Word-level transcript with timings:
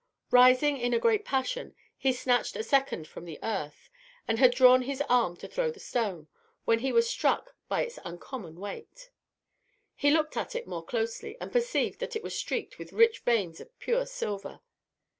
Rising 0.31 0.77
in 0.79 0.95
a 0.95 0.99
great 0.99 1.25
passion, 1.25 1.75
he 1.95 2.11
snatched 2.11 2.55
a 2.55 2.63
second 2.63 3.07
from 3.07 3.25
the 3.25 3.37
earth, 3.43 3.91
and 4.27 4.39
had 4.39 4.51
drawn 4.51 4.81
his 4.81 4.99
arm 5.07 5.37
to 5.37 5.47
throw 5.47 5.69
the 5.69 5.79
stone, 5.79 6.27
when 6.65 6.79
he 6.79 6.91
was 6.91 7.07
struck 7.07 7.55
by 7.69 7.83
its 7.83 7.99
uncommon 8.03 8.59
weight. 8.59 9.11
He 9.93 10.09
looked 10.09 10.35
at 10.37 10.55
it 10.55 10.65
more 10.65 10.83
closely, 10.83 11.37
and 11.39 11.51
perceived 11.51 11.99
that 11.99 12.15
it 12.15 12.23
was 12.23 12.35
streaked 12.35 12.79
with 12.79 12.93
rich 12.93 13.19
veins 13.19 13.61
of 13.61 13.77
pure 13.77 14.07
silver. 14.07 14.61